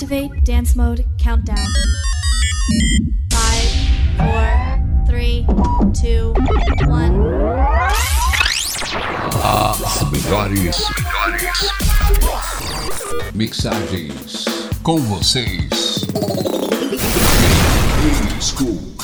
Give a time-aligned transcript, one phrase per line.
[0.00, 1.56] Activate dance mode countdown.
[3.32, 3.68] Five,
[4.16, 5.44] four, three,
[5.92, 6.34] two,
[6.86, 7.18] one.
[9.42, 11.72] As melhores, melhores
[13.34, 14.44] mixagens
[14.84, 16.06] com vocês.
[18.40, 18.97] School.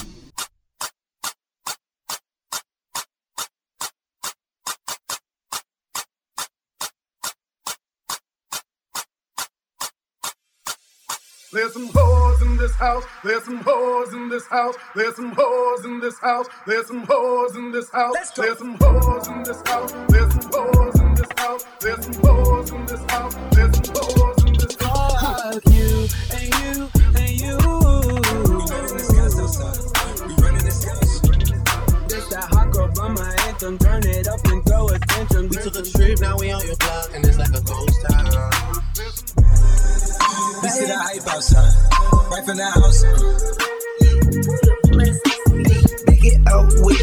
[11.55, 13.05] There's some hoes in this house.
[13.23, 14.75] There's some hoes in this house.
[14.97, 16.49] There's some hoes in this house.
[16.67, 18.17] There's some hoes in this house.
[18.35, 19.93] There's some hoes in this house.
[20.09, 21.65] There's some hoes in this house.
[21.79, 23.35] There's some hoes in this house.
[23.53, 25.21] There's some hoes in this house.
[25.23, 28.14] Fuck you and you and you.
[42.45, 43.05] Right from the house.
[46.07, 47.01] Make it out with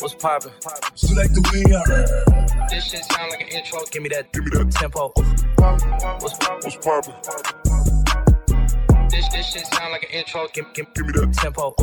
[0.00, 0.50] What's poppin'?
[0.94, 3.80] She like the way I This shit sound like an intro.
[3.90, 5.12] Give me that, give me that tempo.
[6.20, 7.14] What's What's poppin'?
[9.10, 9.28] this?
[9.28, 10.48] This shit sound like an intro.
[10.52, 11.74] Give, give, give me that tempo.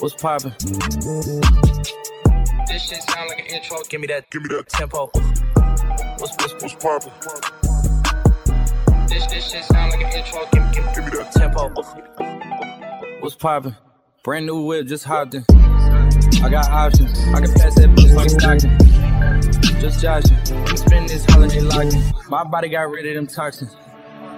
[0.00, 2.13] What's poppin'?
[2.66, 3.78] This shit sound like an intro.
[3.88, 5.10] Give me that, give me that tempo.
[6.18, 7.12] What's what's what's poppin'?
[9.08, 10.46] This this shit sound like an intro.
[10.52, 11.70] Give, give, give me that tempo.
[13.20, 13.76] What's poppin'?
[14.22, 15.44] Brand new whip, just hopped in.
[15.50, 17.18] I got options.
[17.28, 19.80] I can pass that bitch like Stockton.
[19.80, 20.36] Just joshing.
[20.66, 22.02] I'm spending this holiday locking.
[22.28, 23.76] My body got rid of them toxins.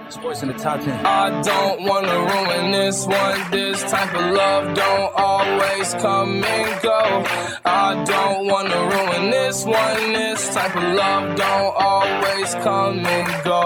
[0.09, 1.05] Sports in the top 10.
[1.05, 3.51] I don't wanna ruin this one.
[3.51, 7.23] This type of love don't always come and go.
[7.65, 10.13] I don't wanna ruin this one.
[10.13, 13.63] This type of love don't always come and go.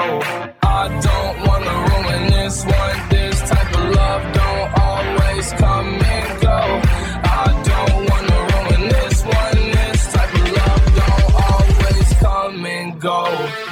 [0.63, 3.09] I don't wanna ruin this one.
[3.09, 6.59] This type of love don't always come and go.
[7.23, 9.59] I don't wanna ruin this one.
[9.77, 13.70] This type of love don't always come and go.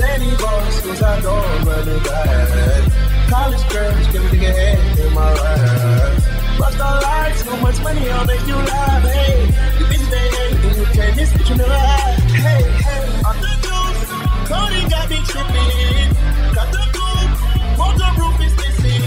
[0.00, 3.28] Zany boss, cause I I'm running back.
[3.28, 6.16] College girls, give me the head in my ride.
[6.58, 9.02] Bust all lights, so much money, I'll make you laugh.
[9.04, 9.44] Hey,
[9.78, 12.18] the bitch they hate, you can't miss it, you never have.
[12.32, 14.00] Hey, hey, I'm the juice.
[14.48, 16.08] Cody got me tripping.
[16.56, 17.34] Got the coupe,
[17.76, 19.04] motor roof is missing.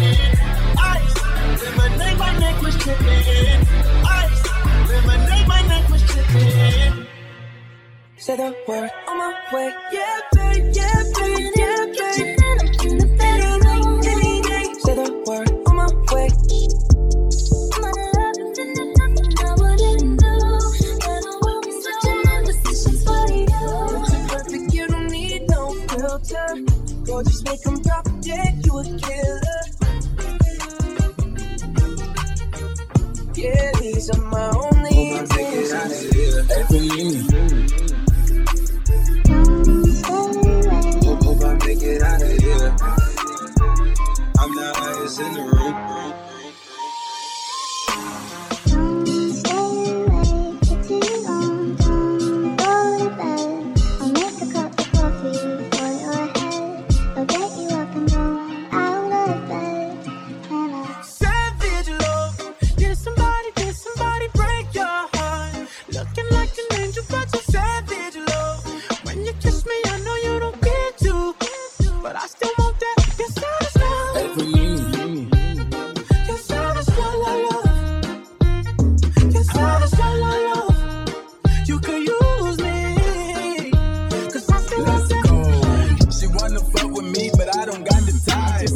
[0.77, 3.65] Ice, lemonade, my name my neck was tripping.
[4.21, 4.41] Ice,
[4.89, 7.07] lemonade, my name, my neck was tripping.
[8.17, 9.73] Say the word on my way.
[9.91, 10.19] Yeah,
[33.83, 36.15] these are my only intentions.
[41.03, 42.75] Hope, hope I make it out of here.
[44.39, 45.52] I'm the highest in the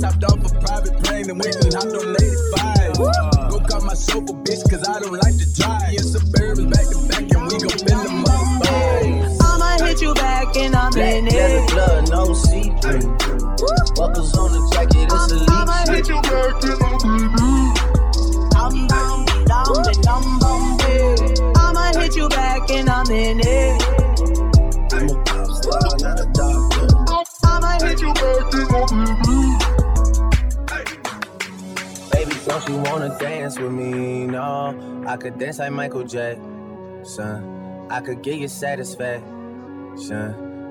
[0.04, 2.98] hopped off a private plane and went and hopped on 85.
[3.50, 5.94] Go call my chauffeur bitch, cause I don't like to drive.
[5.94, 8.48] Yeah, suburbans back to back, and we gon' bend them up.
[9.42, 11.34] I'ma hit you back in a minute.
[11.34, 13.18] leather glove, no see-through.
[13.96, 16.08] Buckles on the jacket, it's elite shit.
[16.08, 16.87] You back in the Dum
[33.20, 34.28] dance with me?
[34.28, 37.88] No, I could dance like Michael Jackson.
[37.90, 39.28] I could give you satisfaction.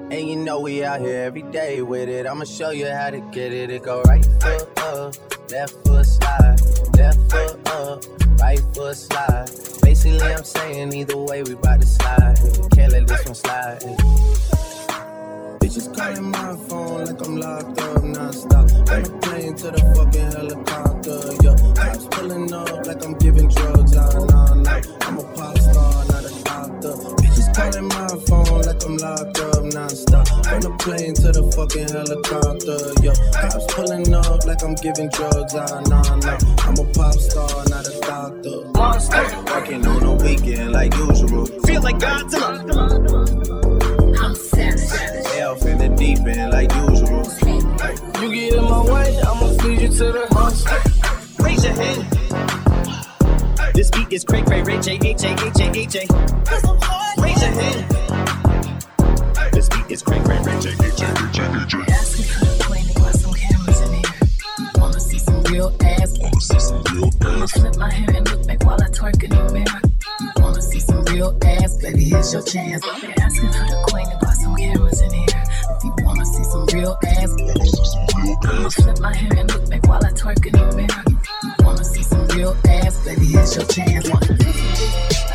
[0.08, 2.26] And you know we out here every day with it.
[2.26, 3.70] I'ma show you how to get it.
[3.70, 6.60] It go right foot up, left foot slide.
[6.96, 8.04] Left foot up,
[8.38, 9.50] right foot slide.
[9.82, 12.38] Basically, I'm saying either way, we bout to slide.
[12.72, 14.55] Can't let this one slide.
[15.76, 18.64] Bitches calling my phone like I'm locked up non-stop.
[18.88, 21.52] On a plane to the fucking helicopter, yo.
[21.76, 23.94] Cops pulling up like I'm giving drugs.
[23.94, 24.80] Ah, nah, nah.
[25.02, 26.96] I'm a pop star, not a doctor.
[27.20, 30.24] Bitches calling my phone like I'm locked up non-stop.
[30.48, 33.12] On a plane to the fucking helicopter, yo.
[33.36, 35.52] Cops pulling up like I'm giving drugs.
[35.52, 36.40] Ah, nah, nah.
[36.64, 38.64] I'm a pop star, not a doctor.
[38.72, 39.28] Monster.
[39.52, 41.44] Working on a weekend like usual.
[41.68, 42.64] Feel like Godzilla.
[45.46, 47.22] Elf in the deep end like usual.
[48.20, 50.74] You get in my way, I'ma feed you to the monster.
[51.40, 52.02] Raise your hand.
[53.72, 56.02] This beat is cray cray, Ray J, H A, H A, H A.
[57.22, 57.86] Raise your hand.
[59.52, 61.92] This beat is cray cray, Ray J, H A, H A, H A.
[61.94, 64.02] Asking for the plane, got some cameras in here.
[64.82, 66.18] Wanna see some real ass?
[66.18, 67.24] Wanna see some real ass?
[67.24, 69.80] I'ma flip my hair and look back while I twerk in the mirror.
[70.20, 71.76] You wanna see some real ass?
[71.76, 72.82] Baby, here's your chance.
[72.82, 74.15] They're asking for the queen
[76.76, 77.30] real ass,
[78.44, 78.68] I'ma
[79.00, 80.44] my hair and look back while I twerk.
[80.44, 83.04] You wanna see some real ass?
[83.04, 85.25] Baby, It's your chance.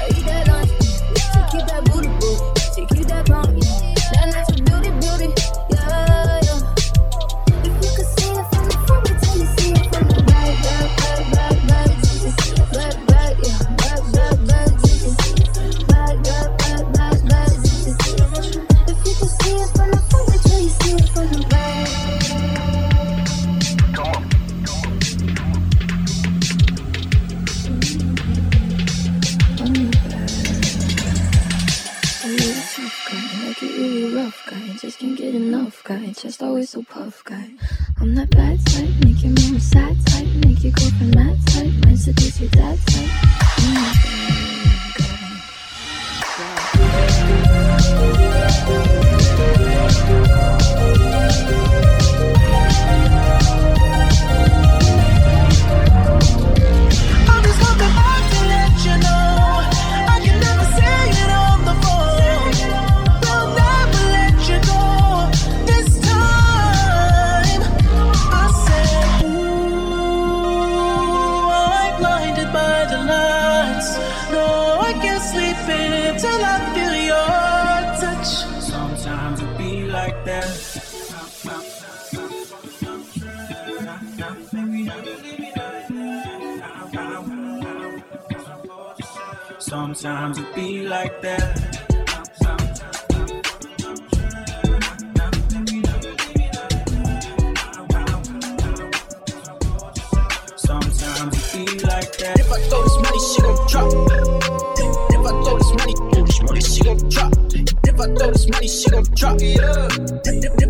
[108.01, 109.37] I throw this money, she gon' drop.
[109.39, 109.61] If,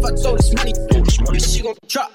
[0.04, 0.74] I throw this money,
[1.40, 2.12] she gon' drop.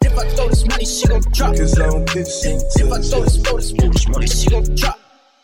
[0.00, 1.56] If I throw this money, she gon' drop.
[1.56, 2.62] Cause I don't get shit.
[2.76, 3.72] If I throw this, throw this,
[4.08, 4.96] money, she gon' drop.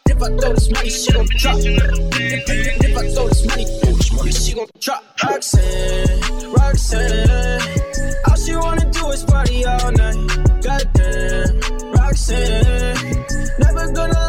[0.08, 1.56] If I throw this money, she gon' drop.
[1.58, 3.66] If, I throw this money,
[4.30, 5.02] she gon' drop.
[5.24, 7.62] Roxanne, Roxanne,
[8.28, 10.16] all she wanna do is party all night.
[10.62, 13.26] Goddamn, Roxanne,
[13.58, 14.25] never gonna love me, but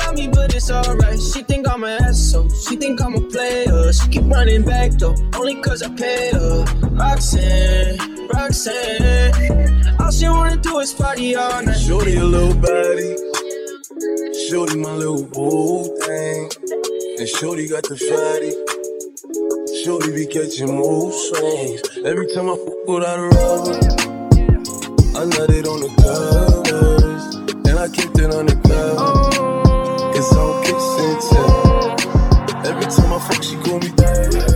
[0.58, 1.22] it's alright.
[1.22, 3.94] She think I'm an asshole, she think I'm a player.
[3.94, 6.66] She keep running back though, only cause I pay her.
[6.98, 11.78] Roxanne, Roxanne, all she wanna do is party all night.
[11.78, 13.16] Shorty a little body.
[14.50, 16.50] Shorty my little boo thing.
[17.20, 18.52] And Shorty got the fatty.
[19.84, 21.82] Shorty be catching mood swings.
[22.06, 23.78] Every time I fuck without a rubber,
[25.20, 27.36] I nut it on the covers.
[27.70, 29.07] And I kept it on the cover.
[30.64, 31.34] Kiss.
[32.68, 34.47] Every time I fuck, she call me daddy.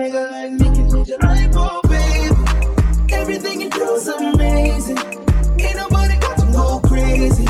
[0.00, 3.14] nigga like me can lead your life, oh baby.
[3.14, 4.96] Everything you do's amazing.
[4.96, 7.46] Ain't nobody got to go crazy.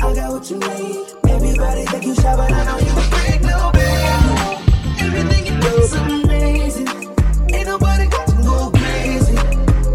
[0.00, 1.06] I got what you need.
[1.28, 5.02] Everybody think you shy, but I know you a freak, no baby.
[5.04, 6.88] Everything you do's amazing.
[7.54, 9.36] Ain't nobody got to go crazy.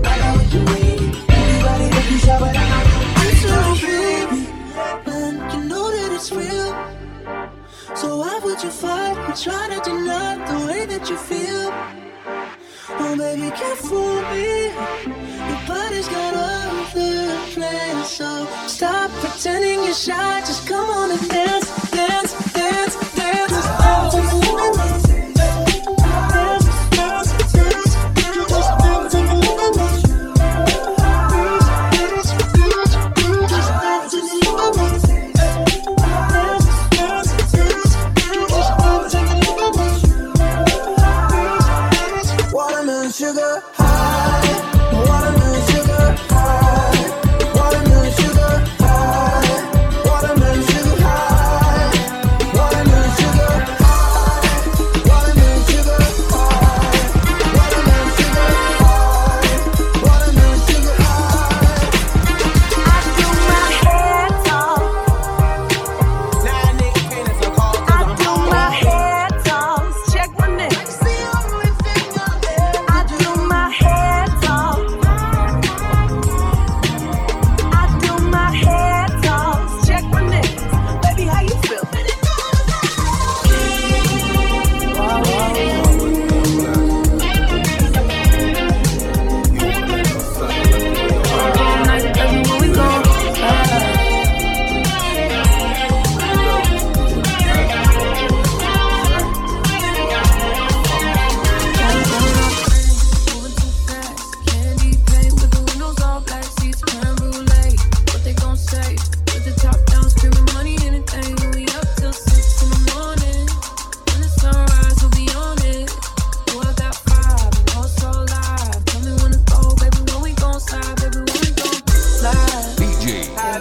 [0.04, 1.00] I got what you need.
[1.32, 4.40] Everybody that you shy, with, I know you a freak, little baby.
[5.16, 6.76] And you know that it's real.
[7.96, 11.85] So why would you fight and try to deny the way that you feel?
[13.18, 14.72] Baby, can fool me.
[15.50, 18.10] Nobody's got other the plans.
[18.10, 20.42] So stop pretending you're shy.
[20.42, 21.65] Just come on and dance.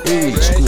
[0.07, 0.64] Each.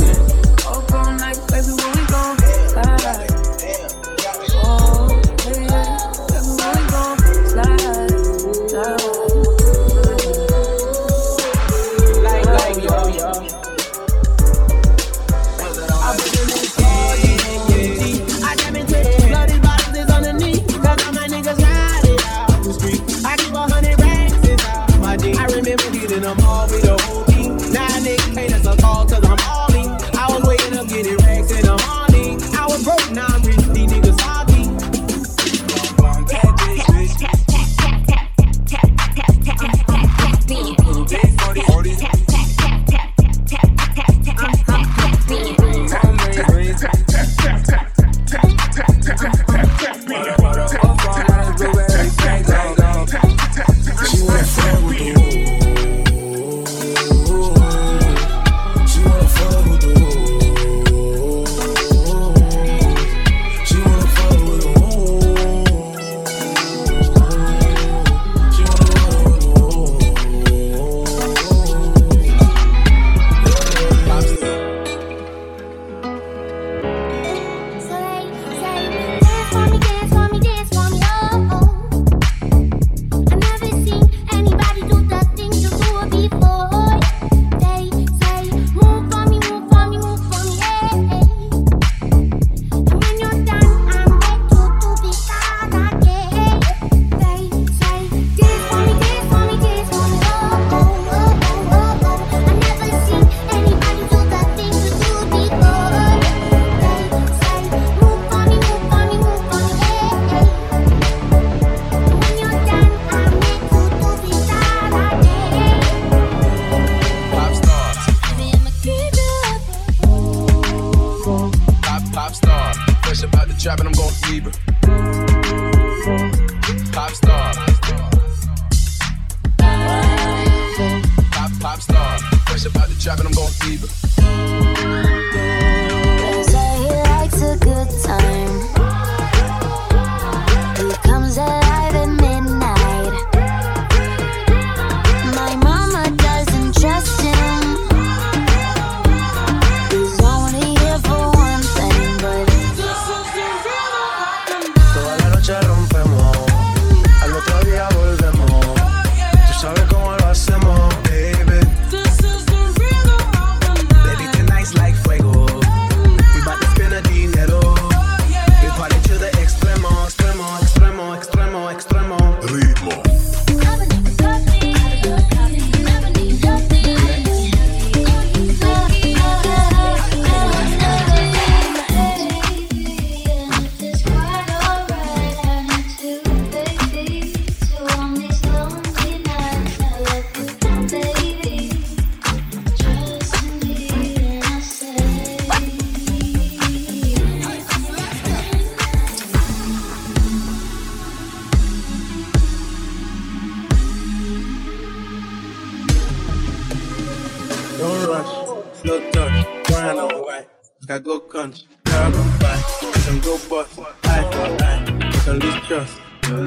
[211.47, 212.62] I go country, grab and buy.
[212.83, 214.65] I can go bust, eye for.
[214.65, 216.00] I can lose trust.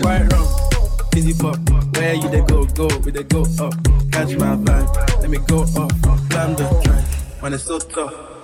[0.03, 0.47] Right wrong,
[1.15, 1.57] easy pop.
[1.95, 3.73] Where you they go, go, we they go up.
[4.11, 5.91] Catch my vibe, let me go up.
[6.29, 7.05] Climb the track,
[7.41, 8.38] when it's so tough.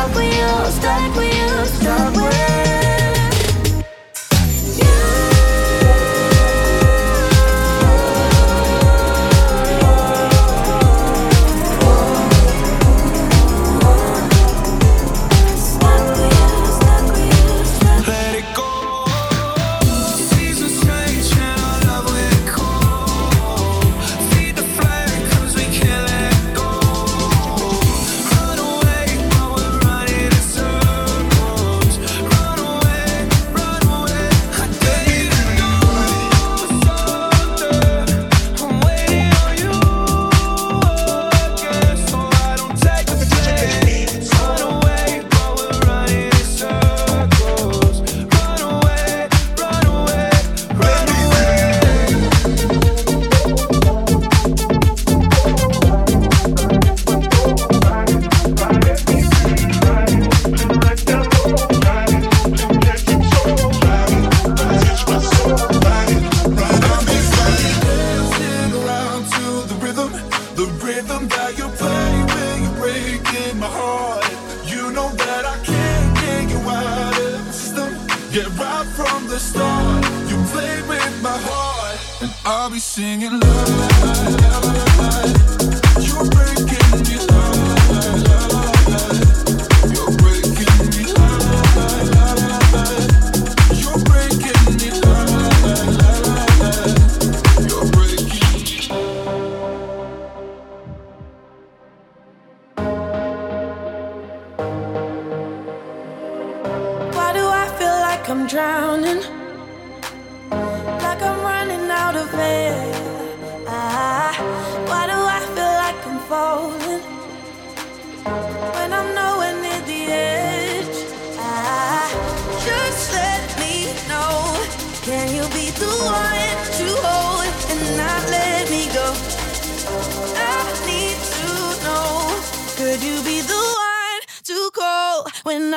[0.00, 1.29] stuck with you, stuck with.